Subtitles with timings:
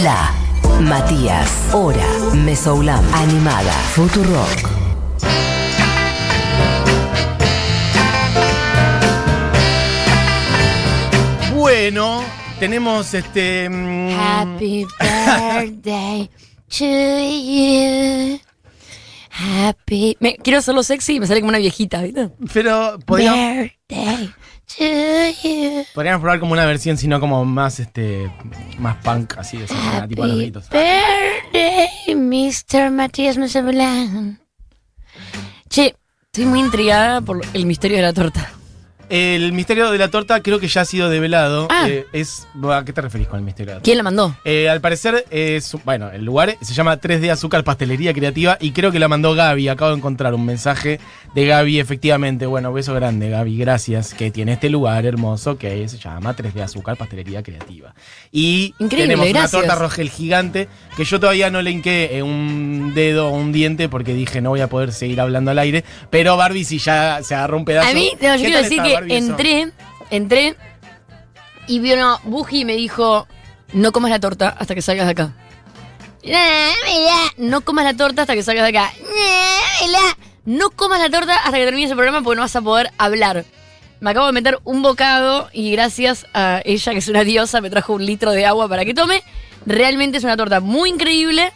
[0.00, 0.32] La
[0.80, 4.70] Matías, Hora, Mesoulam, Animada, Futurock.
[11.54, 12.24] Bueno,
[12.58, 13.68] tenemos este.
[13.68, 16.30] mm, Happy birthday
[16.68, 18.40] to you.
[19.30, 20.16] Happy.
[20.20, 22.30] Me, quiero hacerlo sexy y me sale como una viejita, ¿viste?
[22.54, 24.30] Pero podríamos, Birthday.
[25.94, 28.30] Podríamos probar como una versión, sino como más este.
[28.78, 30.68] más punk, así de esa tipo a los gritos.
[30.70, 32.90] birthday, Mr.
[32.90, 33.36] Matías.
[35.68, 35.94] Che,
[36.26, 38.52] estoy muy intrigada por el misterio de la torta.
[39.14, 41.68] El misterio de la torta creo que ya ha sido develado.
[41.68, 41.86] Ah.
[41.86, 43.84] Eh, es, ¿A qué te referís con el misterio de la torta?
[43.84, 44.34] ¿Quién la mandó?
[44.46, 48.90] Eh, al parecer, es, bueno, el lugar se llama 3D Azúcar Pastelería Creativa y creo
[48.90, 49.68] que la mandó Gaby.
[49.68, 50.98] Acabo de encontrar un mensaje
[51.34, 52.46] de Gaby, efectivamente.
[52.46, 54.14] Bueno, beso grande, Gaby, gracias.
[54.14, 57.94] Que tiene este lugar hermoso que se llama 3D Azúcar Pastelería Creativa.
[58.32, 59.52] Y Increíble, tenemos gracias.
[59.52, 63.52] una torta rogel gigante que yo todavía no le hinqué eh, un dedo o un
[63.52, 65.84] diente porque dije no voy a poder seguir hablando al aire.
[66.08, 67.90] Pero Barbie, si ya se agarró un pedazo.
[67.90, 69.01] A mí, no, ¿Qué yo quiero decir que?
[69.08, 69.72] Entré,
[70.10, 70.56] entré
[71.66, 73.26] y vi una Buji y me dijo,
[73.72, 75.32] no comas la torta hasta que salgas de acá.
[77.36, 78.92] No comas la torta hasta que salgas de acá.
[80.44, 83.44] No comas la torta hasta que termines el programa porque no vas a poder hablar.
[84.00, 87.70] Me acabo de meter un bocado y gracias a ella, que es una diosa, me
[87.70, 89.22] trajo un litro de agua para que tome.
[89.64, 91.52] Realmente es una torta muy increíble,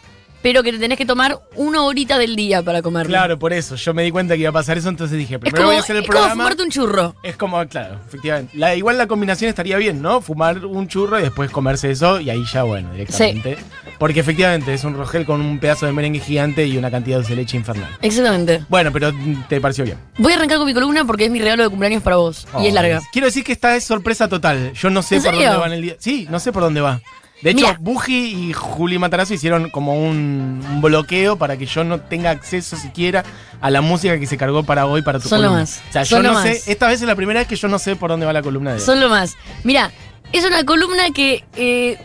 [0.46, 3.18] pero que te tenés que tomar una horita del día para comerla.
[3.18, 3.74] Claro, por eso.
[3.74, 5.80] Yo me di cuenta que iba a pasar eso, entonces dije, primero como, voy a
[5.80, 6.44] hacer el es como programa.
[6.44, 7.16] fumarte un churro.
[7.24, 8.56] Es como, claro, efectivamente.
[8.56, 10.20] La, igual la combinación estaría bien, ¿no?
[10.20, 13.58] Fumar un churro y después comerse eso y ahí ya, bueno, directamente.
[13.98, 17.34] Porque efectivamente es un rogel con un pedazo de merengue gigante y una cantidad de
[17.34, 17.98] leche infernal.
[18.00, 18.62] Exactamente.
[18.68, 19.10] Bueno, pero
[19.48, 19.98] te pareció bien.
[20.16, 22.46] Voy a arrancar con mi columna porque es mi regalo de cumpleaños para vos.
[22.62, 23.00] y es larga.
[23.10, 24.74] Quiero decir que esta es sorpresa total.
[24.74, 25.96] Yo no sé ¿En por dónde va en el día.
[25.98, 27.00] Sí, no sé por dónde va.
[27.42, 27.76] De hecho, Mira.
[27.80, 32.76] Buji y Juli Matarazo hicieron como un, un bloqueo para que yo no tenga acceso
[32.76, 33.24] siquiera
[33.60, 35.50] a la música que se cargó para hoy, para tu columna.
[35.50, 35.82] más.
[35.88, 36.68] O sea, Son yo no sé, más.
[36.68, 38.70] esta vez es la primera vez que yo no sé por dónde va la columna
[38.70, 38.82] de hoy.
[38.82, 39.36] Son lo más.
[39.64, 39.90] Mira,
[40.32, 41.44] es una columna que.
[41.56, 41.98] eh,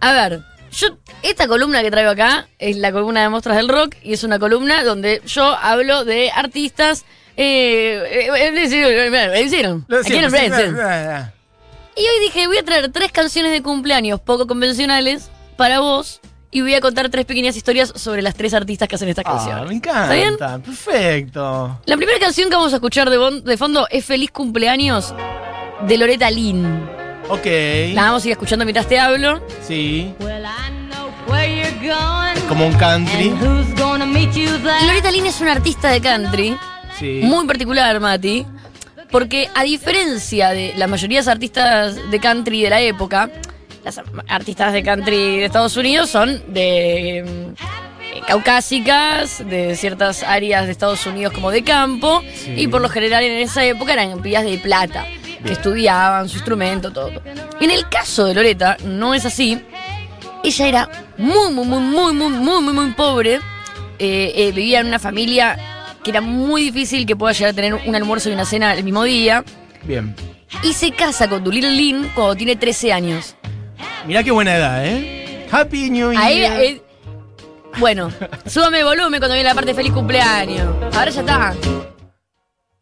[0.00, 0.88] a ver, yo.
[1.22, 4.38] Esta columna que traigo acá es la columna de Mostras del Rock y es una
[4.38, 7.04] columna donde yo hablo de artistas.
[7.36, 8.60] Eh, eh, eh, eh,
[10.80, 11.32] ah, ah.
[11.96, 16.20] Y hoy dije, voy a traer tres canciones de cumpleaños poco convencionales para vos
[16.50, 19.30] y voy a contar tres pequeñas historias sobre las tres artistas que hacen estas Ah,
[19.30, 19.66] canciones.
[19.68, 20.34] me ¿Está bien?
[20.34, 20.58] encanta.
[20.58, 21.80] Perfecto.
[21.86, 25.14] La primera canción que vamos a escuchar de, bon- de fondo es Feliz Cumpleaños
[25.86, 26.86] de Loretta Lynn.
[27.30, 27.46] Ok.
[27.94, 29.40] La vamos a ir escuchando mientras te hablo.
[29.66, 30.14] Sí.
[30.20, 33.30] Well, I know where you're going Como un country.
[33.30, 34.86] and who's gonna meet you there.
[34.86, 36.56] Loretta Lynn es una artista de country
[36.98, 37.20] Sí.
[37.22, 38.46] muy particular, Mati,
[39.10, 43.30] porque a diferencia de la mayoría de los artistas de country de la época,
[43.84, 47.24] las artistas de country de Estados Unidos son de eh,
[48.26, 52.54] caucásicas, de ciertas áreas de Estados Unidos como de campo, Sí.
[52.56, 55.06] y por lo general en esa época eran pillas de plata,
[55.44, 57.22] que estudiaban su instrumento, todo.
[57.60, 59.60] En el caso de Loretta, no es así.
[60.42, 63.40] Ella era muy, muy, muy, muy, muy, muy, muy, muy pobre.
[63.98, 65.56] Eh, eh, vivía en una familia
[66.06, 68.84] que era muy difícil que pueda llegar a tener un almuerzo y una cena el
[68.84, 69.44] mismo día.
[69.82, 70.14] Bien.
[70.62, 73.34] Y se casa con Doolittle Lynn cuando tiene 13 años.
[74.06, 75.48] Mirá qué buena edad, ¿eh?
[75.50, 76.22] Happy New Year.
[76.22, 76.82] Ahí, eh,
[77.78, 78.12] bueno,
[78.46, 80.68] súbame el volumen cuando viene la parte de feliz cumpleaños.
[80.94, 81.56] Ahora ya está.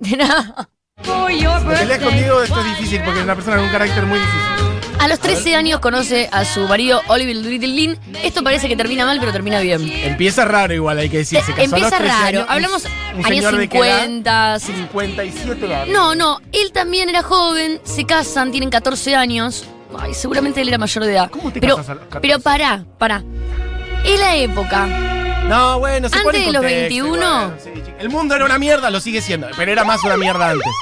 [0.01, 0.69] De nada.
[1.03, 2.01] Si peleas birthday.
[2.01, 4.74] contigo esto es difícil porque es una persona con un carácter muy difícil.
[5.05, 7.99] A los 13 años conoce a su marido Oliver Lynn.
[8.23, 9.83] Esto parece que termina mal, pero termina bien.
[9.87, 11.41] Empieza raro igual, hay que decir.
[11.41, 12.27] Se casó a los Empieza 13 raro.
[12.39, 12.91] años, Hablamos un
[13.27, 14.59] años señor de qué edad?
[14.61, 14.61] 50.
[14.61, 15.89] 57 años.
[15.93, 19.67] No, no, él también era joven, se casan, tienen 14 años.
[19.99, 21.31] Ay, seguramente él era mayor de edad.
[21.31, 22.21] ¿Cómo te pero, casas a los 14?
[22.27, 23.23] pero pará, pará.
[24.07, 24.87] Es la época.
[25.51, 27.17] No, bueno, se Antes pone en de los contexto, 21.
[27.19, 27.97] bueno, sí, chico.
[28.01, 30.73] el mundo era una mierda, lo sigue siendo, pero era más una mierda antes.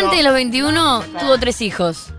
[0.00, 2.14] Antes de los 21 tuvo tres hijos.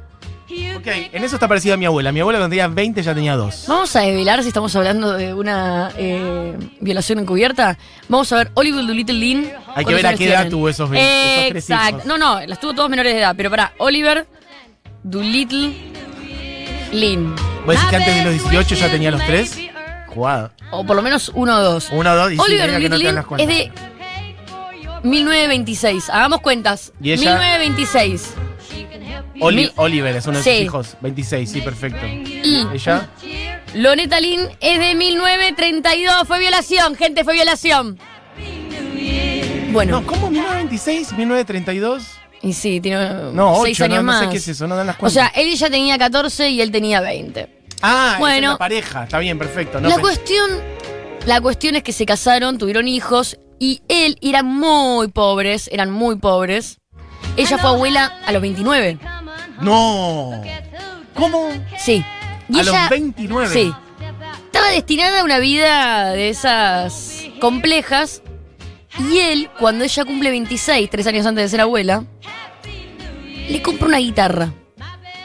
[0.78, 2.12] Ok, en eso está parecida a mi abuela.
[2.12, 3.66] Mi abuela cuando tenía 20 ya tenía dos.
[3.68, 7.78] Vamos a develar si estamos hablando de una eh, violación encubierta.
[8.08, 9.40] Vamos a ver Oliver Doolittle Lynn.
[9.40, 10.50] Hay que ¿cuántos ver a qué edad tienen?
[10.50, 11.00] tuvo esos, ve-
[11.40, 11.90] esos tres Exacto.
[11.98, 12.06] hijos.
[12.06, 13.34] No, no, las tuvo todos menores de edad.
[13.38, 14.26] Pero pará, Oliver
[15.04, 15.74] Doolittle
[16.94, 17.36] Lynn.
[17.66, 19.58] ¿Vos decís que antes de los 18 ya tenía los tres?
[20.08, 20.52] Jugado.
[20.72, 21.90] O por lo menos uno o dos.
[21.92, 23.84] Uno o dos y sí, Oliver que no te Doolittle dan las Lynn es cuentas.
[25.04, 26.10] de 1926.
[26.10, 26.92] Hagamos cuentas.
[27.02, 27.22] ¿Y ella?
[27.38, 28.34] 1926.
[29.40, 30.52] Oli- Oliver es uno de Sí.
[30.52, 30.98] sus hijos.
[31.02, 32.06] 26, sí, perfecto.
[32.06, 33.10] Y ¿Ella?
[33.76, 36.28] Loretta Lynn es de 1932.
[36.28, 37.98] Fue violación, gente, fue violación.
[39.72, 40.30] Bueno, No, ¿cómo?
[40.32, 41.14] ¿1926?
[41.16, 42.04] ¿1932?
[42.42, 44.24] y sí, tiene No, 6 8, años no, no más.
[44.26, 45.14] sé qué es eso, no dan las o cuentas.
[45.14, 47.48] sea, él ya tenía 14 y él tenía 20.
[47.82, 48.48] Ah, Bueno.
[48.48, 49.04] es la pareja.
[49.04, 49.80] Está bien, perfecto.
[49.80, 50.50] No la cuestión,
[51.26, 56.16] la cuestión es que se casaron, tuvieron hijos y él eran muy pobres, eran muy
[56.16, 56.80] pobres.
[57.38, 58.98] Ella fue abuela a los 29.
[59.62, 60.42] No.
[61.16, 61.50] ¿Cómo?
[61.78, 62.04] Sí.
[62.54, 63.50] A los 29.
[63.54, 63.74] Sí.
[64.46, 68.22] Estaba destinada a una vida de esas complejas.
[69.12, 72.04] Y él, cuando ella cumple 26, tres años antes de ser abuela,
[73.50, 74.52] le compra una guitarra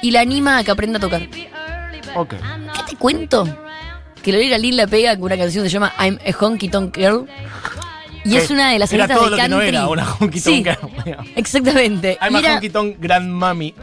[0.03, 1.29] y la anima a que aprenda a tocar.
[1.29, 1.49] ¿Qué
[2.15, 2.35] Ok.
[2.89, 3.45] te cuento?
[4.23, 6.97] Que Lorena Lynn la pega con una canción que se llama I'm a Honky Tonk
[6.97, 7.27] Girl.
[8.25, 10.55] Y es una de las Era todo de lo que no era una honky tonk
[10.55, 10.79] Sí, girl.
[11.37, 12.17] exactamente.
[12.23, 13.75] I'm Y a era- honky tonk grandmami.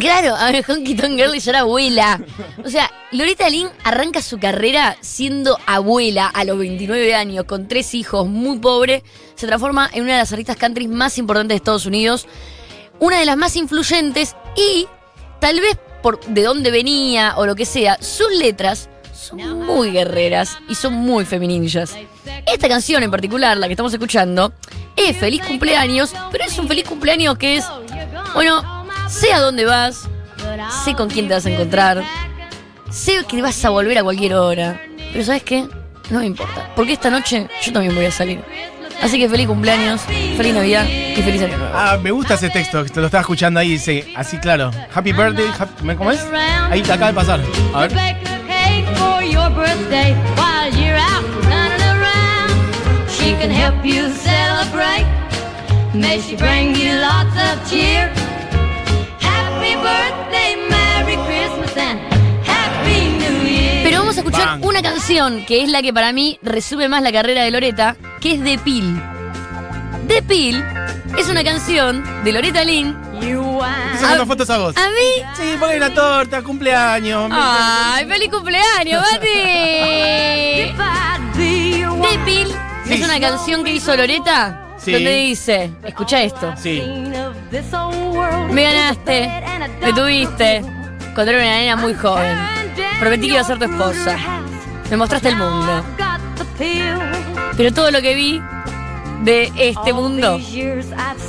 [0.00, 2.20] Claro, a ver, Honky Tonk Girl ya era abuela.
[2.64, 7.94] O sea, Loretta Lynn arranca su carrera siendo abuela a los 29 años, con tres
[7.94, 9.02] hijos, muy pobre.
[9.34, 12.26] Se transforma en una de las artistas country más importantes de Estados Unidos,
[13.00, 14.86] una de las más influyentes y,
[15.40, 20.58] tal vez por de dónde venía o lo que sea, sus letras son muy guerreras
[20.68, 21.94] y son muy feminillas.
[22.46, 24.52] Esta canción en particular, la que estamos escuchando,
[24.96, 27.64] es feliz cumpleaños, pero es un feliz cumpleaños que es,
[28.34, 30.08] bueno, sé a dónde vas,
[30.84, 32.02] sé con quién te vas a encontrar,
[32.90, 34.80] sé que vas a volver a cualquier hora,
[35.12, 35.66] pero ¿sabes qué?
[36.10, 38.40] No me importa, porque esta noche yo también voy a salir.
[39.00, 40.00] Así que feliz cumpleaños,
[40.36, 41.74] feliz Navidad y feliz Año Nuevo.
[41.76, 44.70] Ah, me gusta ese texto, que te lo estaba escuchando ahí, dice, así claro.
[44.94, 46.20] Happy birthday, happy- ¿cómo es?
[46.70, 47.40] Ahí te acaba de pasar.
[47.74, 47.92] A ver.
[53.08, 55.06] She can help you celebrate.
[55.94, 58.10] May she bring you lots of cheer.
[63.84, 64.64] Pero vamos a escuchar Bang.
[64.64, 68.32] una canción que es la que para mí resume más la carrera de Loreta, que
[68.34, 69.00] es The Pill.
[70.08, 70.64] The Pill
[71.18, 72.96] es una canción de Loreta Lynn.
[74.00, 74.76] sacando fotos a vos.
[74.76, 75.22] A mí.
[75.36, 77.30] Sí, hay una torta, cumpleaños.
[77.32, 80.72] ¡Ay, feliz cumpleaños, your The
[82.24, 82.48] Pill
[82.86, 82.94] Sí.
[82.94, 84.92] es una canción que hizo Loreta Sí.
[84.92, 86.54] donde dice, escucha esto.
[86.56, 86.82] Sí.
[87.52, 88.52] Queen of this old world.
[88.52, 89.42] Me ganaste,
[89.80, 90.62] me tuviste,
[91.14, 92.36] cuando era una nena muy joven.
[92.98, 94.16] Prometí que iba a ser tu esposa.
[94.90, 95.84] Me mostraste el mundo.
[97.56, 98.40] Pero todo lo que vi
[99.24, 100.40] de este mundo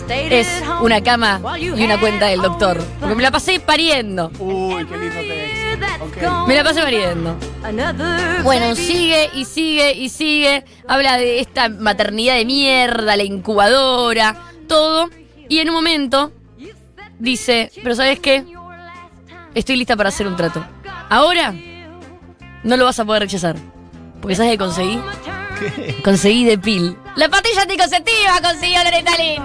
[0.10, 0.48] es
[0.82, 2.84] una cama y una cuenta del doctor.
[3.00, 4.32] Porque me la pasé pariendo.
[4.40, 6.48] Uy, qué lindo texto.
[6.48, 7.36] Me la pasé pariendo.
[8.44, 10.66] Bueno, sigue y sigue y sigue.
[10.88, 14.36] Habla de esta maternidad de mierda, la incubadora,
[14.68, 15.10] todo.
[15.54, 16.32] Y en un momento
[17.20, 18.44] dice, pero ¿sabes qué?
[19.54, 20.66] Estoy lista para hacer un trato.
[21.12, 21.54] Ahora
[22.64, 23.56] no lo vas a poder rechazar.
[24.20, 25.00] Porque ¿sabes qué conseguí?
[25.60, 26.02] ¿Qué?
[26.04, 26.98] Conseguí de pil.
[27.16, 29.44] La patilla anticonceptiva consiguió Loretta Lynn.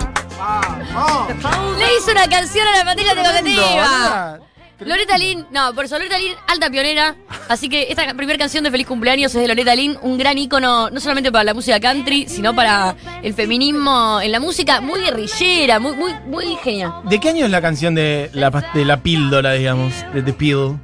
[1.79, 4.39] Le hizo una canción a la patilla anticonceptiva.
[4.81, 7.17] Loretta Lynn, no, por eso Loretta Lynn, alta pionera.
[7.49, 10.89] Así que esta primera canción de Feliz Cumpleaños es de Loretta Lynn, un gran ícono,
[10.91, 15.81] no solamente para la música country, sino para el feminismo en la música, muy guerrillera,
[15.81, 16.93] muy, muy, muy genial.
[17.05, 19.93] ¿De qué año es la canción de la, de la píldora, digamos?
[20.15, 20.79] De The Pill.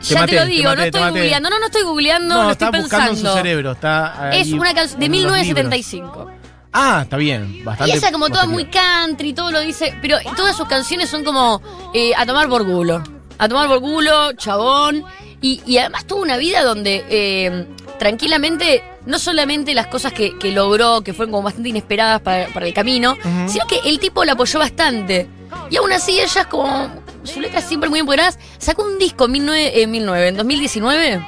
[0.00, 2.34] Te ya maté, te lo te digo, maté, no estoy googleando, no, no estoy googleando,
[2.34, 3.30] No, lo está estoy buscando pensando.
[3.30, 3.72] en su cerebro.
[3.72, 5.32] Está Es una canción de en los libros.
[5.38, 6.30] 1975.
[6.72, 7.54] Ah, está bien.
[7.56, 7.94] Y Bastante.
[7.94, 11.62] esa como toda muy country, todo lo dice, pero todas sus canciones son como
[11.94, 13.02] eh, a tomar por culo.
[13.38, 15.04] A tomar por culo, chabón.
[15.40, 17.66] Y, y además tuvo una vida donde eh,
[17.98, 22.66] tranquilamente, no solamente las cosas que, que logró, que fueron como bastante inesperadas para, para
[22.66, 25.28] el camino, sino que el tipo la apoyó bastante.
[25.70, 26.88] Y aún así ella es como,
[27.22, 31.26] sus letras siempre muy empoderadas, sacó un disco en 19, en 19, en 2019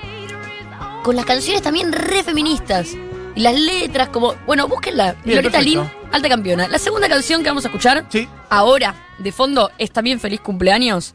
[1.02, 2.88] con las canciones también re feministas.
[3.34, 4.34] Y las letras, como.
[4.46, 5.14] Bueno, búsquenla.
[5.24, 5.82] Bien, Loretta perfecto.
[5.84, 6.68] Lynn, alta campeona.
[6.68, 8.28] La segunda canción que vamos a escuchar Sí.
[8.50, 11.14] ahora, de fondo, es también Feliz Cumpleaños,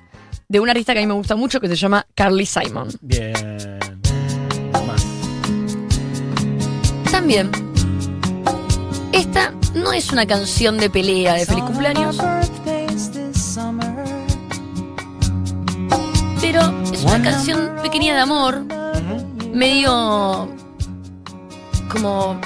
[0.53, 2.87] de una artista que a mí me gusta mucho que se llama Carly Simon.
[3.01, 3.33] Bien.
[7.09, 7.49] También.
[9.11, 12.19] Esta no es una canción de pelea de Feliz Cumpleaños,
[16.39, 18.63] pero es una canción pequeña de amor,
[19.51, 20.55] medio.
[21.91, 22.39] como.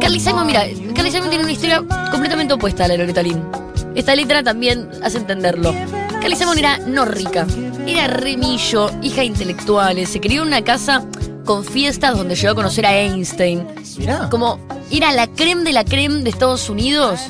[0.00, 0.64] Carly Simon, mira,
[0.96, 3.48] Carly Simon tiene una historia completamente opuesta a la de Loretta Lynn.
[3.94, 5.72] Esta letra también hace entenderlo.
[6.20, 7.46] Carly Simon era no rica,
[7.86, 11.04] era remillo, hija de intelectuales, se crió en una casa
[11.44, 13.66] con fiestas donde llegó a conocer a Einstein.
[13.98, 14.28] Mirá.
[14.28, 14.58] Como
[14.90, 17.20] era la creme de la creme de Estados Unidos,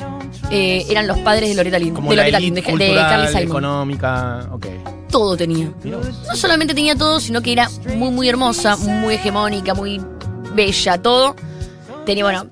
[0.51, 2.85] eh, eran los padres de Loretta Lynn, Como de la Loretta Lynn, de, de Carly
[2.85, 3.43] cultural, Simon.
[3.43, 4.49] económica.
[4.51, 4.65] Ok.
[5.09, 5.71] Todo tenía.
[5.83, 10.01] No solamente tenía todo, sino que era muy, muy hermosa, muy hegemónica, muy
[10.53, 11.35] bella, todo.
[12.05, 12.45] Tenía, bueno,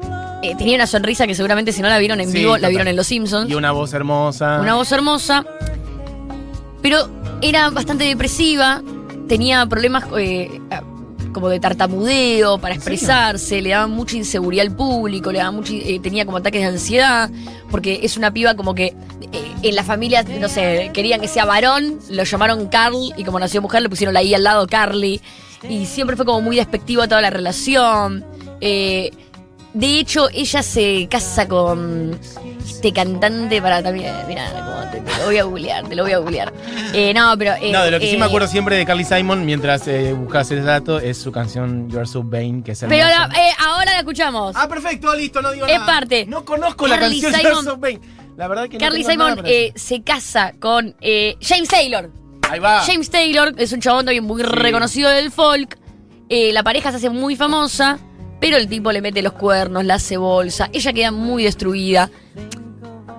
[0.43, 2.87] eh, tenía una sonrisa que seguramente si no la vieron en Sí, vivo, la vieron
[2.87, 3.49] en Los Simpsons.
[3.49, 4.59] Y una voz hermosa.
[4.61, 5.45] Una voz hermosa,
[6.81, 7.09] pero
[7.41, 8.81] era bastante depresiva
[9.27, 10.61] tenía problemas eh,
[11.33, 15.99] como de tartamudeo para expresarse, le daba mucha inseguridad al público, le daba mucha, eh,
[16.01, 17.29] tenía como ataques de ansiedad,
[17.69, 18.95] porque es una piba como que
[19.31, 23.39] eh, en la familia, no sé, querían que sea varón, lo llamaron Carl y como
[23.39, 25.21] nació mujer le pusieron la I al lado Carly.
[25.69, 28.23] Y siempre fue como muy despectiva toda la relación.
[28.61, 29.11] Eh,
[29.73, 32.17] de hecho, ella se casa con
[32.87, 34.13] este cantante para también.
[34.27, 36.53] Mira, como te, te lo voy a googlear, te lo voy a googlear.
[36.93, 37.53] Eh, no, pero.
[37.61, 40.13] eh, No, de lo que sí eh, me acuerdo siempre de Carly Simon mientras eh,
[40.13, 43.51] buscas ese dato es su canción You Are So Vain, que es Pero la- eh,
[43.65, 44.55] ahora la escuchamos.
[44.55, 45.85] Ah, perfecto, listo, no digo Es nada.
[45.85, 46.25] parte.
[46.25, 47.99] No conozco la canción You Are Simon- So Vain.
[48.37, 52.11] La verdad que Carly Simon eh, se casa con eh, James Taylor.
[52.49, 52.81] Ahí va.
[52.85, 54.47] James Taylor es un chabón también muy Sí.
[54.47, 55.77] reconocido del folk.
[56.29, 57.97] Eh, la pareja se hace muy famosa,
[58.39, 60.69] pero el tipo le mete los cuernos, la hace bolsa.
[60.71, 62.11] Ella queda muy destruida.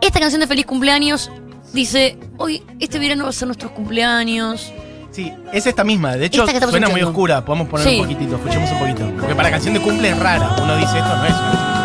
[0.00, 1.30] Esta canción de Feliz Cumpleaños
[1.72, 4.72] dice: Hoy, este verano va a ser nuestros cumpleaños.
[5.10, 6.16] Sí, es esta misma.
[6.16, 7.44] De hecho, suena muy oscura.
[7.44, 7.96] Podemos poner Sí.
[8.00, 9.10] un poquitito, escuchemos un poquito.
[9.18, 10.56] Porque para canción de cumple es rara.
[10.62, 11.34] Uno dice esto no es.
[11.34, 11.78] una canción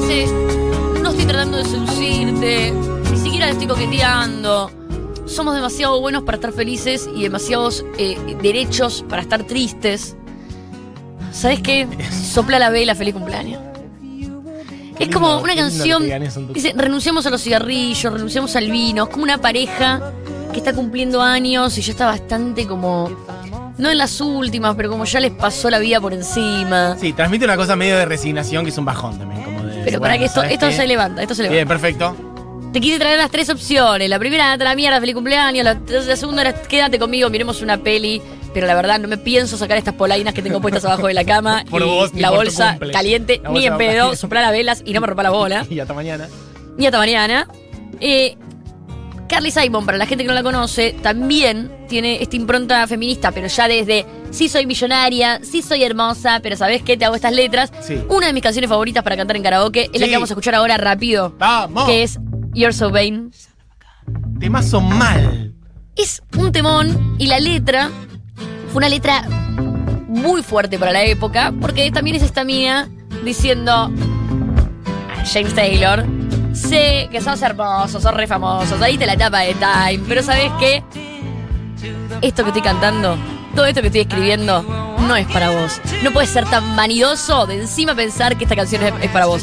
[0.00, 0.26] Dice:
[1.02, 2.72] No estoy tratando de seducirte,
[3.12, 4.70] ni siquiera estoy coqueteando.
[5.26, 10.16] Somos demasiado buenos para estar felices y demasiados eh, derechos para estar tristes.
[11.32, 11.86] ¿Sabes qué?
[12.36, 13.62] Sopla la vela, feliz cumpleaños.
[14.98, 16.04] Es como una canción.
[16.52, 19.04] Dice, renunciamos a los cigarrillos, renunciamos al vino.
[19.04, 20.12] Es como una pareja
[20.52, 23.10] que está cumpliendo años y ya está bastante como.
[23.78, 26.98] No en las últimas, pero como ya les pasó la vida por encima.
[27.00, 29.42] Sí, transmite una cosa medio de resignación que es un bajón también.
[29.42, 30.74] Como de, Pero bueno, para que esto, ¿sabes esto qué?
[30.74, 31.54] se levanta, esto se levanta.
[31.56, 32.14] Bien, perfecto.
[32.70, 34.10] Te quise traer las tres opciones.
[34.10, 35.64] La primera, andate a la mierda, feliz cumpleaños.
[35.64, 38.20] La, la segunda era, quédate conmigo, miremos una peli.
[38.56, 41.26] Pero la verdad, no me pienso sacar estas polainas que tengo puestas abajo de la
[41.26, 41.62] cama.
[41.70, 42.90] Por y vos ni la bolsa cumple.
[42.90, 44.16] caliente, La ni bolsa en pedo.
[44.16, 45.66] Soplar las velas y no me rompa la bola.
[45.70, 46.26] Y hasta mañana.
[46.78, 47.46] Y hasta mañana.
[48.00, 48.34] Eh,
[49.28, 53.46] Carly Simon, para la gente que no la conoce, también tiene esta impronta feminista, pero
[53.46, 56.96] ya desde sí soy millonaria, sí soy hermosa, pero ¿sabes qué?
[56.96, 57.70] Te hago estas letras.
[57.82, 58.00] Sí.
[58.08, 60.54] Una de mis canciones favoritas para cantar en karaoke es la que vamos a escuchar
[60.54, 61.84] ahora rápido, ¡Vamos!
[61.84, 62.18] que es
[62.54, 63.32] You're So Vain.
[64.40, 65.52] Temazo mal.
[65.94, 67.90] Es un temón y la letra
[68.76, 69.22] una letra
[70.06, 72.90] muy fuerte para la época, porque también es esta mina
[73.24, 73.90] diciendo
[75.32, 76.04] James Taylor,
[76.52, 80.52] sé que sos hermoso, sos re famoso, ahí te la tapa de Time, pero ¿sabes
[80.60, 80.84] qué?
[82.20, 83.16] Esto que estoy cantando,
[83.54, 84.62] todo esto que estoy escribiendo,
[85.06, 85.80] no es para vos.
[86.02, 89.42] No puedes ser tan vanidoso de encima pensar que esta canción es para vos.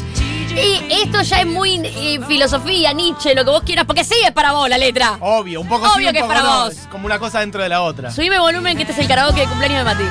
[0.56, 4.32] Y esto ya es muy eh, filosofía, Nietzsche, lo que vos quieras, porque sí es
[4.32, 5.16] para vos la letra.
[5.20, 6.64] Obvio, un poco Obvio sí, un que es para no.
[6.64, 6.72] vos.
[6.72, 8.10] Es como una cosa dentro de la otra.
[8.10, 10.04] Subime volumen que este es el karaoke de cumpleaños de Mati.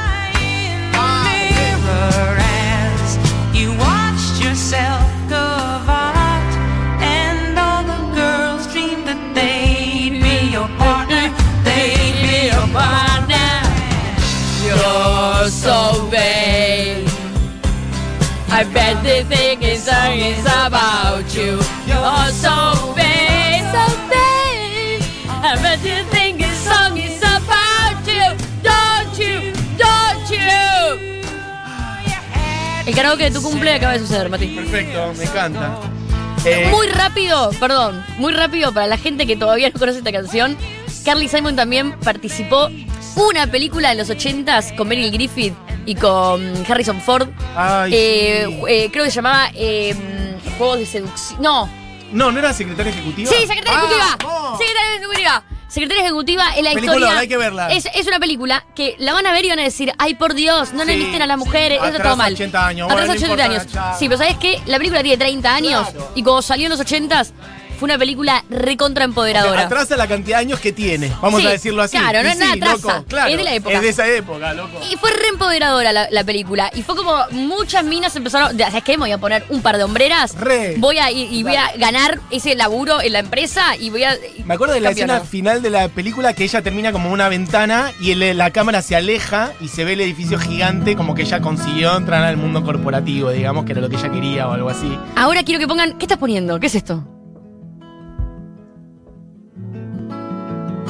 [2.39, 3.17] as
[3.53, 6.53] you watched yourself go out,
[7.01, 11.29] and all the girls dreamed that they'd be your partner,
[11.63, 13.49] they'd be your partner.
[14.65, 17.05] You're so vain.
[18.55, 19.23] I bet they
[19.83, 21.59] song is about you.
[21.87, 25.01] You're so vain, so vain.
[25.43, 28.23] I bet you think this song is about you.
[28.63, 31.13] Don't you, don't you.
[32.85, 34.47] El karaoke de tu cumple acaba de suceder, Mati.
[34.47, 35.79] Perfecto, me encanta.
[36.45, 40.57] Eh, Muy rápido, perdón, muy rápido para la gente que todavía no conoce esta canción.
[41.05, 42.69] Carly Simon también participó
[43.15, 45.53] una película de los 80s con Meryl Griffith
[45.85, 47.29] y con Harrison Ford.
[47.55, 48.61] ay, Eh, sí.
[48.67, 49.95] eh, creo que se llamaba eh,
[50.57, 51.41] Juegos de Seducción.
[51.41, 51.69] No,
[52.11, 53.31] No, ¿no era secretaria ejecutiva?
[53.31, 54.17] sí, Secretaria Ejecutiva.
[54.23, 54.57] ¡Vamos!
[54.59, 55.43] Secretaria Ejecutiva.
[55.67, 57.19] Secretaria Ejecutiva es la Peliculón, historia.
[57.19, 57.71] hay que verla.
[57.71, 60.35] Es, es una película que la van a ver y van a decir, ay por
[60.35, 60.85] Dios, no Sí.
[60.89, 62.33] necesiten a las mujeres, eso está todo mal.
[62.33, 63.97] 80 años, Atrasa bueno, no 80 importa, años.
[63.97, 64.61] Sí, pero ¿sabes qué?
[64.67, 66.11] La película tiene 30 años Claro.
[66.13, 67.33] y cuando salió en los 80s
[67.83, 69.61] fue una película recontra O sea, empoderadora.
[69.63, 71.11] atrasa la cantidad de años que tiene.
[71.21, 71.97] Vamos Sí, a decirlo así.
[71.97, 73.75] claro, no Y es nada sí, atrasa, loco, claro, es de la época.
[73.75, 74.79] Es de esa época, loco.
[74.89, 76.71] Y fue re empoderadora la, la película.
[76.73, 78.57] Y fue como muchas minas empezaron.
[78.57, 78.93] ¿Sabes qué?
[78.93, 80.33] Me voy a poner un par de hombreras.
[80.39, 80.75] Re.
[80.77, 84.15] Voy a y, y voy a ganar ese laburo en la empresa y voy a.
[84.45, 87.91] Me acuerdo de la escena final de la película que ella termina como una ventana
[87.99, 91.41] y el- la cámara se aleja y se ve el edificio gigante como que ella
[91.41, 94.97] consiguió entrar al mundo corporativo, digamos, que era lo que ella quería o algo así.
[95.17, 95.97] Ahora quiero que pongan.
[95.97, 96.59] ¿Qué estás poniendo?
[96.61, 97.03] ¿Qué es esto?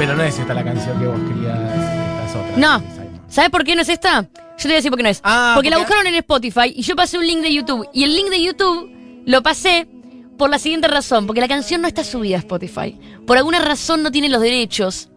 [0.03, 2.57] Pero no es esta la canción que vos querías, esta es otra.
[2.57, 2.83] No.
[3.29, 4.23] ¿Sabes por qué no es esta?
[4.23, 5.21] Yo te voy a decir por qué no es.
[5.23, 7.87] Ah, porque la buscaron en Spotify y yo pasé un link de YouTube.
[7.93, 8.91] Y el link de YouTube
[9.25, 9.87] lo pasé
[10.37, 11.25] por la siguiente razón.
[11.25, 12.99] Porque la canción no está subida a Spotify.
[13.25, 15.09] Por alguna razón no tiene los derechos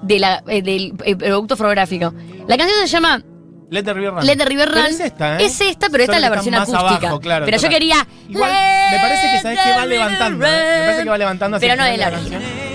[0.00, 2.14] de la, eh, del eh, producto fonográfico.
[2.48, 3.22] La canción se llama
[3.68, 4.26] Let the River Run.
[4.26, 4.90] Let the River Pero Run.
[4.90, 5.44] es esta, ¿eh?
[5.44, 6.86] Es esta, pero esta es la versión acústica.
[6.86, 8.06] abajo, claro, pero yo quería.
[8.26, 8.50] Igual,
[8.90, 10.46] me parece que sabes que va levantando.
[10.46, 10.48] ¿eh?
[10.48, 12.69] Me parece que va levantando Pero no es la canción.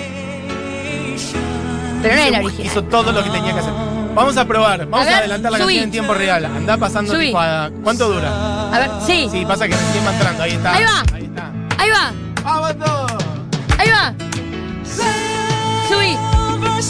[2.02, 2.66] Pero no Hizo- original.
[2.66, 3.74] Hizo todo lo que tenía que hacer.
[4.14, 5.66] Vamos a probar, vamos A a, ver, adelantar la subí.
[5.68, 6.46] canción en tiempo real.
[6.46, 7.28] Anda pasando Subí.
[7.28, 8.70] tipo a- ¿Cuánto dura?
[8.74, 9.28] A ver, sí.
[9.32, 10.74] Sí, pasa que recién va entrando, ahí está.
[10.74, 11.16] Ahí va.
[11.16, 11.52] Ahí está.
[11.78, 13.12] Ahí va, ¡Vamos todos!
[13.78, 14.14] ahí va.
[15.90, 16.18] Subí.
[16.54, 16.82] Over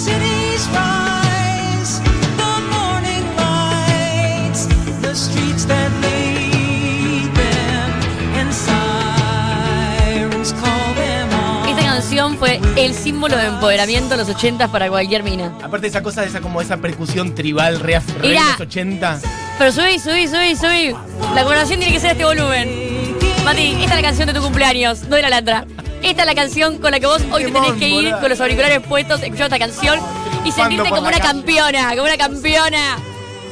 [12.86, 15.52] el símbolo de empoderamiento de los 80 para cualquier mina.
[15.64, 19.20] Aparte esa cosa, esa como esa percusión tribal re, re los 80.
[19.58, 20.96] Pero subí, subí, subí, subí.
[21.34, 23.18] La colaboración tiene que ser este volumen.
[23.44, 25.66] Mati, esta es la canción de tu cumpleaños, no de la letra.
[26.04, 28.40] Esta es la canción con la que vos hoy te tenés que ir con los
[28.40, 30.00] auriculares puestos, escuchando esta canción
[30.44, 32.98] y sentirte como una campeona, como una campeona.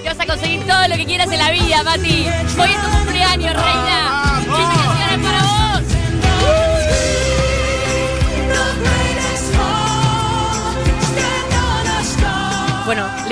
[0.04, 2.28] Que vas a conseguir todo lo que quieras en la vida, Mati.
[2.60, 4.23] Hoy es tu cumpleaños, reina.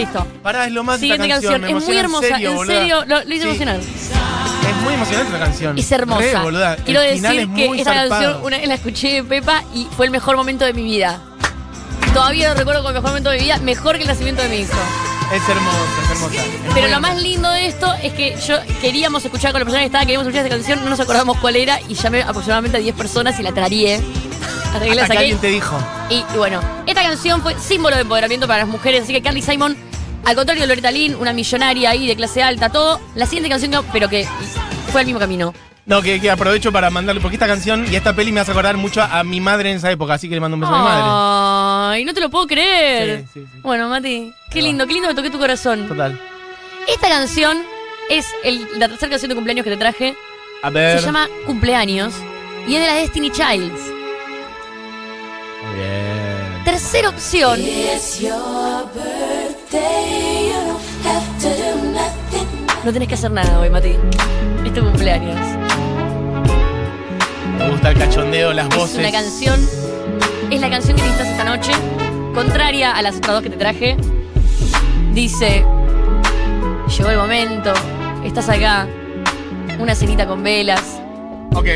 [0.02, 0.28] Listo.
[0.44, 1.54] Pará, es lo más de Siguiente esta canción.
[1.62, 1.74] canción.
[1.74, 2.28] me Es muy hermosa.
[2.28, 2.76] En serio, en boluda.
[2.80, 3.80] serio, lo, lo hice Sí, emocionar.
[3.80, 5.78] Es muy emocionante la canción.
[5.78, 6.22] Es hermosa.
[6.22, 6.84] Re.
[6.86, 8.10] Quiero El final decir es que esta zarpado.
[8.10, 11.20] canción una vez la escuché de Pepa y fue el mejor momento de mi vida.
[12.14, 14.50] Todavía lo recuerdo como el mejor momento de mi vida, mejor que el nacimiento de
[14.50, 14.78] mi hijo.
[15.34, 16.36] Es hermosa, es hermosa.
[16.46, 19.80] Es Pero lo más lindo de esto es que yo queríamos escuchar con la persona
[19.80, 22.82] que estaba, queríamos escuchar esta canción, no nos acordamos cuál era y llamé aproximadamente a
[22.82, 24.02] 10 personas y la trarié.
[24.74, 25.18] Hasta que la saqué.
[25.20, 25.78] alguien te dijo.
[26.10, 29.42] Y, y bueno, esta canción fue símbolo de empoderamiento para las mujeres, así que Carly
[29.42, 29.78] Simon,
[30.26, 33.72] al contrario de Loretta Lynn, una millonaria ahí de clase alta, todo, la siguiente canción,
[33.72, 34.28] no, pero que
[34.92, 35.54] fue el mismo camino.
[35.86, 38.78] No, que, que aprovecho para mandarle, porque esta canción y esta peli me hace acordar
[38.78, 40.84] mucho a mi madre en esa época, así que le mando un beso a mi
[40.84, 41.96] madre.
[41.98, 43.26] Ay, no te lo puedo creer.
[43.34, 43.60] Sí, sí, sí.
[43.64, 45.88] Bueno, Mati, qué lindo, qué lindo me toqué tu corazón.
[45.88, 46.20] Total.
[46.88, 47.58] Esta canción
[48.10, 50.16] es el- la tercera canción de cumpleaños que te traje.
[50.62, 51.00] A ver.
[51.00, 52.14] Se llama Cumpleaños
[52.68, 53.82] y es de la Destiny Childs.
[55.66, 56.62] Muy bien.
[56.64, 57.60] Tercera opción.
[62.84, 63.96] No tenés que hacer nada hoy, Mati.
[64.66, 65.38] Es tu cumpleaños.
[67.58, 68.98] Me gusta el cachondeo, las Es voces.
[68.98, 69.60] una canción.
[70.50, 71.72] Es la canción que necesitas esta noche.
[72.34, 73.96] Contraria a las otras dos que te traje.
[75.14, 75.64] Dice.
[76.98, 77.72] Llegó el momento.
[78.26, 78.88] Estás acá.
[79.80, 81.00] Una cenita con velas.
[81.54, 81.68] Ok.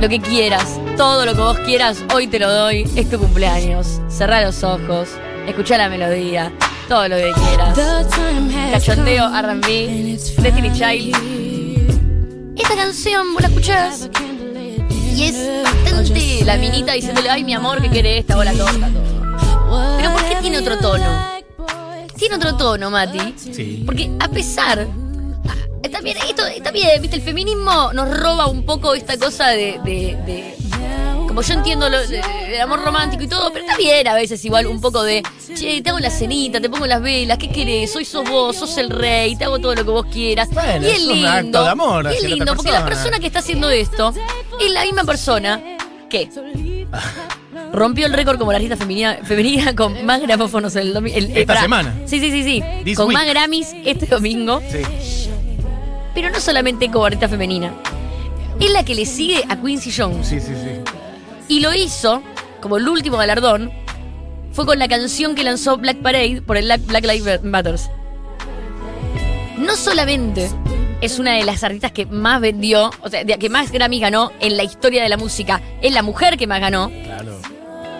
[0.00, 0.78] Lo que quieras.
[0.96, 2.82] Todo lo que vos quieras, hoy te lo doy.
[2.96, 4.00] Es tu cumpleaños.
[4.08, 5.08] Cerrá los ojos.
[5.46, 6.52] Escuchá la melodía.
[6.88, 7.78] Todo lo que quieras.
[8.72, 11.16] Cachondeo, R&B, Destiny Child.
[12.56, 14.08] Esta canción, vos la escuchás
[15.14, 19.96] y es bastante la minita diciéndole, ay mi amor, que quiere esta, bola torta, todo.
[19.98, 21.04] Pero ¿por qué tiene otro tono?
[22.16, 23.34] Tiene otro tono, Mati.
[23.36, 23.82] Sí.
[23.84, 24.86] Porque a pesar.
[25.90, 29.78] También, esto, también, viste, el feminismo nos roba un poco esta cosa de.
[29.84, 30.56] de- de-
[31.32, 34.66] como yo entiendo lo, el amor romántico y todo, pero está bien a veces igual
[34.66, 35.22] un poco de.
[35.54, 37.90] Che, te hago la cenita, te pongo las velas, ¿qué querés?
[37.90, 40.50] Soy sos vos, sos el rey, te hago todo lo que vos quieras.
[40.50, 41.30] Bueno, y es es un lindo.
[41.30, 43.18] acto de amor y es lindo, porque la persona.
[43.18, 44.12] que está haciendo esto
[44.60, 45.62] es la misma persona
[46.10, 46.28] que.
[47.72, 51.18] Rompió el récord como la artista femenina, femenina con más gramófonos el domingo.
[51.18, 51.94] Esta semana.
[52.04, 52.62] Sí, sí, sí, sí.
[52.84, 53.16] This con week.
[53.16, 54.60] más Grammys este domingo.
[54.70, 55.28] Sí.
[56.14, 57.72] Pero no solamente como artista femenina.
[58.60, 60.26] Es la que le sigue a Quincy Jones.
[60.26, 60.81] Sí, sí, sí.
[61.48, 62.22] Y lo hizo,
[62.60, 63.70] como el último galardón,
[64.52, 67.90] fue con la canción que lanzó Black Parade por el Black Lives Matters.
[69.58, 70.50] No solamente
[71.00, 74.56] es una de las artistas que más vendió, o sea, que más Grammy ganó en
[74.56, 77.38] la historia de la música, es la mujer que más ganó, Claro.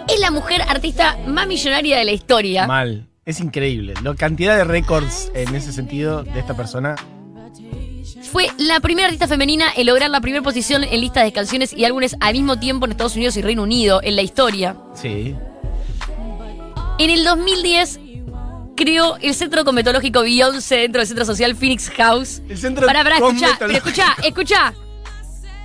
[0.09, 2.67] es la mujer artista más millonaria de la historia.
[2.67, 3.09] Mal.
[3.25, 3.95] Es increíble.
[4.03, 6.97] La cantidad de récords en ese sentido de esta persona.
[8.33, 11.85] Fue la primera artista femenina en lograr la primera posición en listas de canciones y
[11.85, 14.75] álbumes al mismo tiempo en Estados Unidos y Reino Unido en la historia.
[14.95, 15.37] Sí.
[16.99, 18.01] En el 2010
[18.75, 22.41] creó el centro cometológico Beyoncé dentro del centro social Phoenix House.
[22.49, 24.73] El centro Para, para, escuchá, pero escuchá, escuchá.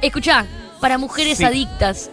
[0.01, 0.45] Escuchá,
[0.82, 1.45] para mujeres Sí.
[1.45, 2.10] adictas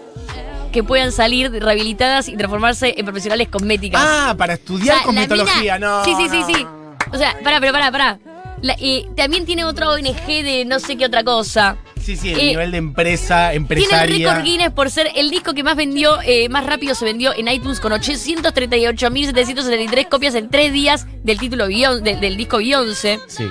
[0.72, 4.00] que puedan salir rehabilitadas y transformarse en profesionales cosméticas.
[4.04, 6.04] Ah, para O estudiar sea, la cosmetología, mina- no.
[6.04, 6.66] Sí, sí, sí, no, sí.
[7.12, 8.18] O sea, pará, pero pará, pará.
[8.64, 11.76] La- eh, también tiene otra ONG de no sé qué otra cosa.
[12.00, 14.28] Sí, sí, el Eh, nivel de empresa, Tiene el empresaria.
[14.28, 17.48] récord Guinness por ser el disco que más vendió, eh, más rápido se vendió en
[17.48, 23.20] iTunes con 838.773 copias en tres días del título Beyon- del, del disco Beyoncé.
[23.26, 23.46] Sí.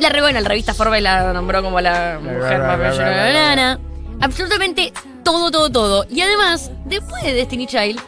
[0.00, 3.32] La re buena, la revista Forbes la nombró como la mujer más bella de la
[3.32, 3.80] lana.
[4.20, 4.92] Absolutamente
[5.24, 6.06] todo, todo, todo.
[6.10, 8.00] Y además, después de Destiny Child,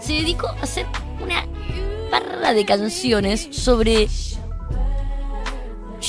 [0.00, 0.86] se dedicó a hacer
[1.22, 1.44] una
[2.10, 4.08] barra de canciones sobre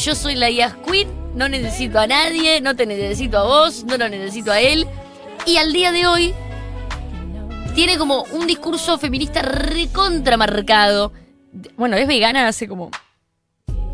[0.04, 3.98] yo soy la Yas Queen, no necesito a nadie, no te necesito a vos, no
[3.98, 4.88] lo necesito a él.
[5.46, 6.34] Y al día de hoy
[7.74, 11.12] tiene como un discurso feminista recontramarcado.
[11.78, 12.90] Bueno, es vegana hace como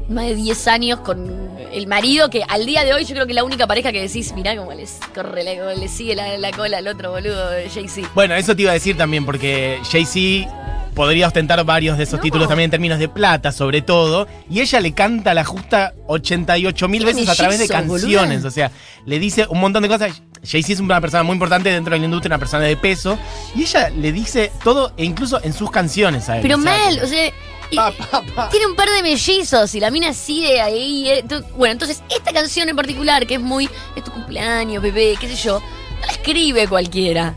[0.09, 3.33] más de 10 años con el marido que al día de hoy yo creo que
[3.33, 6.51] la única pareja que decís, mirá cómo les corre, la- cómo le sigue la, la
[6.51, 8.09] cola al otro boludo de Jay-Z.
[8.13, 10.51] Bueno, eso te iba a decir también, porque Jay-Z
[10.93, 12.21] podría ostentar varios de esos No.
[12.23, 14.27] títulos también en términos de plata, sobre todo.
[14.49, 18.03] Y ella le canta la justa 88 mil veces a través de canciones.
[18.41, 18.47] boluda.
[18.47, 18.71] O sea,
[19.05, 20.21] le dice un montón de cosas.
[20.43, 23.17] Jay-Z es una persona muy importante dentro de la industria, una persona de peso.
[23.55, 26.41] Y ella le dice todo, e incluso en sus canciones a él.
[26.41, 28.49] Pero O sea, mal, o sea, y- Pa, pa, pa.
[28.49, 31.07] tiene un par de mellizos y la mina sigue ahí.
[31.55, 35.35] Bueno, entonces esta canción en particular, que es muy, es tu cumpleaños, bebé, qué sé
[35.35, 37.35] yo, no la escribe cualquiera.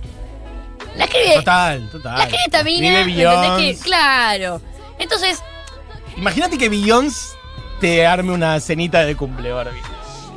[0.96, 2.16] La escribe, Total, total.
[2.18, 3.78] la escribe esta mina, Escribe ¿me entendés Beyoncé.
[3.78, 3.85] que?
[3.85, 4.61] Claro.
[4.98, 5.42] Entonces,
[6.16, 7.35] Imagínate que Beyoncé
[7.80, 9.80] te arme una cenita de cumple, Barbie.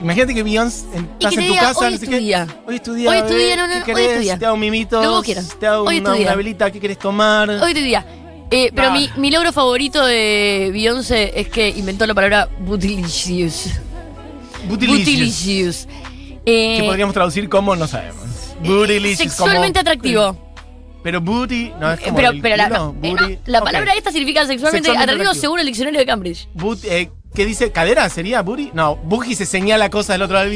[0.01, 0.85] Imagínate que Beyoncé
[1.19, 2.17] estás en tu diga, casa, "Hoy es tu qué.
[2.19, 2.47] día.
[2.67, 3.09] Hoy es tu día.
[3.09, 4.39] Hoy es tu día, no, no, ¿Qué no, hoy es tu día.
[4.39, 5.01] Te hago un mimito.
[5.03, 5.59] Lo que vos.
[5.59, 6.71] Te hago Hoy es tu una, una velita.
[6.71, 7.49] ¿Qué querés tomar?
[7.49, 8.05] hoy te día.
[8.49, 8.91] Eh, pero Ah.
[8.91, 13.71] mi, mi logro favorito de Beyoncé es que inventó la palabra bootylicious.
[14.67, 15.05] Bootylicious.
[15.05, 15.87] Bootylicious.
[16.45, 18.23] Eh, Que podríamos traducir como no sabemos.
[18.61, 19.17] Bootylicious.
[19.17, 20.46] sexualmente como- atractivo.
[21.03, 23.33] Pero booty, no es como pero el pero la, culo, eh, booty.
[23.35, 23.65] no, la Ok.
[23.65, 26.47] palabra esta significa sexualmente, Sexualmente atractivo según el diccionario de Cambridge.
[26.53, 27.71] Boot- eh, ¿Qué dice?
[27.71, 28.71] ¿Cadera sería booty?
[28.73, 30.49] No, booty se señala cosas del otro lado.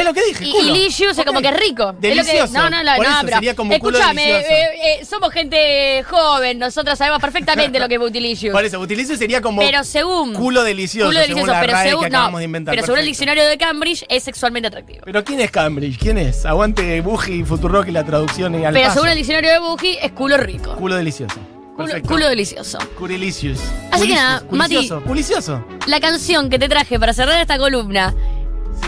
[0.00, 0.44] Es lo que dije.
[0.46, 0.76] Y, culo.
[0.76, 1.88] y es como que es rico.
[1.90, 2.52] Es lo que- Delicioso.
[2.52, 4.52] no, no, no, Por no, eso pero sería como culo escúchame, delicioso.
[4.54, 8.52] eh, eh, somos gente joven, nosotros sabemos perfectamente lo que es bootylicious.
[8.52, 11.84] Por eso, bootylicious sería como Pero según culo delicioso, culo según delicioso, la pero RAE
[11.84, 12.74] que según acabamos no, de inventar.
[12.74, 15.00] pero según el diccionario de Cambridge es sexualmente atractivo.
[15.04, 15.98] ¿Pero quién es Cambridge?
[15.98, 16.44] ¿Quién es?
[16.46, 18.94] Aguante Buji, Futurock y la traducción y al Pero paso.
[18.94, 20.74] según el diccionario de Buji es culo rico.
[20.76, 21.34] Culo delicioso.
[21.74, 22.08] Culo, Perfecto.
[22.10, 22.78] culo delicioso.
[22.98, 23.58] Curilicious.
[23.90, 24.88] Así que Culicious, nada, Mati.
[25.06, 25.64] Culicioso.
[25.86, 28.14] La canción que te traje para cerrar esta columna,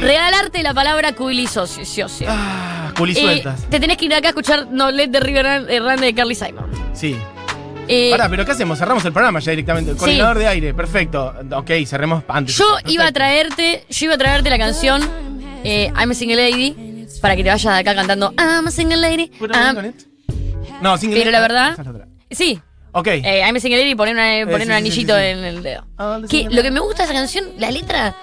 [0.01, 1.81] regalarte la palabra cuilicioso.
[2.27, 3.63] Ah, Eh, culisueltas.
[3.71, 6.35] te tenés que ir acá a escuchar No Let the River Run eh, de Carly
[6.35, 6.71] Simon.
[6.93, 7.17] Sí.
[7.89, 8.79] Eh, Pará, pero ¿qué hacemos?
[8.79, 9.95] Cerramos el programa ya directamente.
[9.97, 11.35] Coordinador de aire, perfecto.
[11.55, 12.57] Ok, cerremos antes.
[12.57, 12.93] yo Perfecto.
[12.93, 15.03] iba a traerte, yo iba a traerte la canción
[15.65, 18.99] eh, I'm a Single Lady para que te vayas de acá cantando I'm a Single
[18.99, 19.31] Lady.
[20.81, 22.07] No, sin Pero la verdad- Esa es la.
[22.31, 22.61] Sí,
[22.93, 23.07] Ok.
[23.09, 25.63] eh, I'm a Single Lady y poner, una- poner sí, un anillito sí, en el
[25.63, 25.85] dedo.
[25.99, 28.15] Ah, Que single lo que me gusta de esa canción, la letra,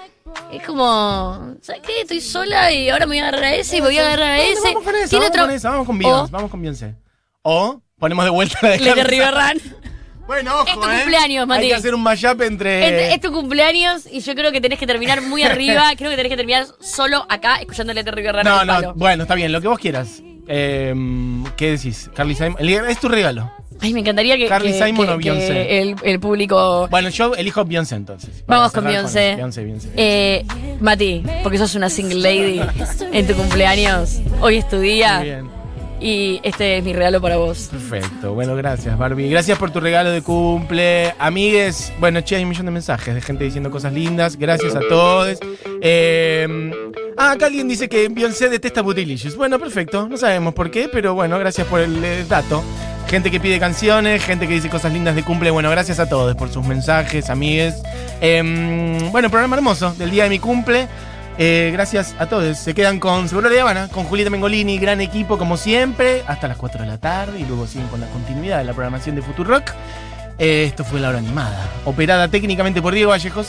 [0.52, 2.02] es como, ¿sabes qué?
[2.02, 4.42] Estoy sola y ahora me voy a agarrar a ese y voy a agarrar a
[4.42, 4.60] ese.
[4.62, 6.94] Vamos con esa, vamos otro- con esa, vamos con Beyoncé, O- vamos con Beyoncé.
[7.42, 9.30] O ponemos de vuelta la de.
[9.30, 9.80] Run.
[10.26, 10.96] Bueno, ojo, Es tu ¿eh?
[10.98, 11.62] cumpleaños, Mati.
[11.64, 13.08] Hay que hacer un mashup entre...
[13.08, 15.90] Es, es tu cumpleaños y yo creo que tenés que terminar muy arriba.
[15.96, 18.44] Creo que tenés que terminar solo acá escuchando Let the River Run.
[18.44, 20.22] No, no, bueno, está bien, lo que vos quieras.
[20.46, 20.94] Eh,
[21.56, 22.08] ¿Qué decís?
[22.14, 22.56] Carly Simon.
[22.60, 23.50] Es tu regalo.
[23.82, 25.80] Ay, me encantaría que, Carly que- Simon que- o Beyoncé.
[25.80, 26.86] el, el público.
[26.90, 28.44] Bueno, yo elijo Beyoncé entonces.
[28.46, 29.34] Vamos con Beyoncé.
[29.36, 29.88] Beyoncé, Beyoncé.
[29.96, 30.44] Eh,
[30.80, 32.60] Mati, porque sos una single lady
[33.12, 34.20] en tu cumpleaños.
[34.40, 35.48] Hoy es tu Muy día bien.
[36.00, 37.68] y este es mi regalo para vos.
[37.70, 39.28] Perfecto, bueno, gracias Barbie.
[39.30, 41.14] Gracias por tu regalo de cumple.
[41.18, 44.36] Amigues, bueno, che, hay un millón de mensajes de gente diciendo cosas lindas.
[44.36, 45.38] Gracias a todos.
[45.82, 46.70] Eh,
[47.16, 49.36] ah, acá alguien dice que Beyoncé detesta Bootylicious.
[49.36, 52.62] Bueno, perfecto, no sabemos por qué, pero bueno, gracias por el eh, dato.
[53.10, 55.50] Gente que pide canciones, gente que dice cosas lindas de cumple.
[55.50, 57.82] Bueno, gracias a todos por sus mensajes, amigues.
[58.20, 60.86] Eh, bueno, programa hermoso del día de mi cumple.
[61.36, 62.56] Eh, gracias a todos.
[62.56, 66.56] Se quedan con Seguro de Habana, con Julieta Mengolini, gran equipo como siempre, hasta las
[66.56, 69.72] 4 de la tarde y luego siguen con la continuidad de la programación de Futurock.
[70.38, 73.48] Eh, esto fue la hora animada, operada técnicamente por Diego Vallejos.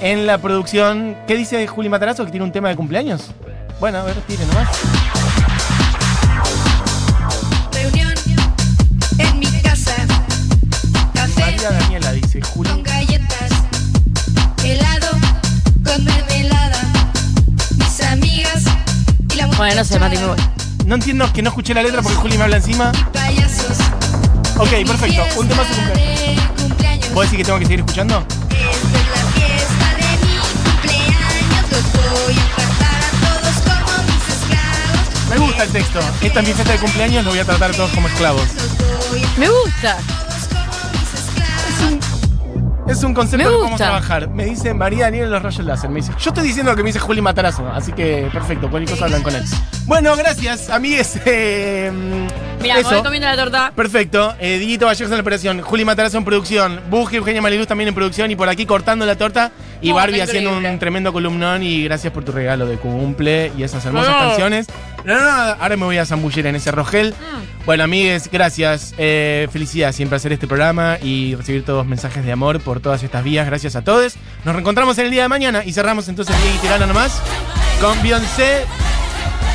[0.00, 2.24] En la producción, ¿qué dice Juli Matarazo?
[2.24, 3.32] ¿Que tiene un tema de cumpleaños?
[3.80, 4.97] Bueno, a ver, tire nomás.
[19.68, 20.36] Bueno, no sé, Mati, me voy.
[20.86, 22.90] No entiendo que no escuché la letra porque Juli me habla encima.
[24.56, 25.22] Ok, perfecto.
[25.38, 26.56] Un tema de fiesta cumpleaños.
[26.56, 27.12] de cumpleaños.
[27.12, 28.26] ¿Vos decís que tengo que seguir escuchando?
[28.48, 31.20] Esta es la fiesta de mi cumpleaños.
[32.00, 35.28] Los voy a tratar a todos como mis esclavos.
[35.28, 36.00] Me gusta el texto.
[36.22, 38.42] Esta es mi fiesta de cumpleaños, lo voy a tratar todos como esclavos.
[38.48, 39.98] A Me gusta.
[40.94, 42.17] mis esclavos.
[42.88, 43.84] Es un concepto podemos gusta.
[43.84, 44.28] trabajar.
[44.30, 45.90] Me dice María Daniel en los rayos láser.
[45.90, 48.90] Me dice, yo estoy diciendo lo que me dice Juli Matarazo, así que perfecto, cualquier
[48.96, 49.44] cosa hablan con él.
[49.86, 51.18] Bueno, gracias, amigues.
[51.26, 51.92] Eh,
[52.60, 53.72] Mira, voy comiendo la torta.
[53.74, 54.34] Perfecto.
[54.40, 57.94] Eh, Diguito Vallejos en la operación, Juli Matarazo en producción, Buji Eugenia Maliluz también en
[57.94, 60.72] producción y por aquí cortando la torta y Oh, Barbie está haciendo increíble.
[60.72, 64.18] un tremendo columnón y gracias por tu regalo de cumple y esas hermosas Oh.
[64.28, 64.66] canciones.
[65.04, 67.10] No, no, no, ahora me voy a zambullir en ese rogel.
[67.12, 67.64] Mm.
[67.64, 68.94] Bueno, amigues, gracias.
[68.98, 73.22] Eh, felicidad siempre hacer este programa y recibir todos mensajes de amor por todas estas
[73.22, 73.46] vías.
[73.46, 74.16] Gracias a todos.
[74.44, 77.20] Nos reencontramos en el día de mañana y cerramos entonces Diego y Tirana nomás
[77.80, 78.64] con Beyoncé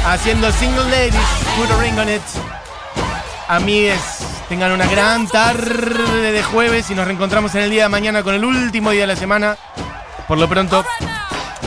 [0.06, 1.16] haciendo single ladies,
[1.58, 2.22] put a ring on it.
[3.48, 4.00] Amigues,
[4.48, 8.34] tengan una gran tarde de jueves y nos reencontramos en el día de mañana con
[8.36, 9.58] el último día de la semana.
[10.28, 10.86] Por lo pronto,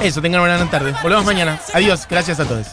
[0.03, 0.95] eso, tengan una gran tarde.
[1.03, 1.59] Volvemos mañana.
[1.75, 2.69] Adiós, gracias a todos.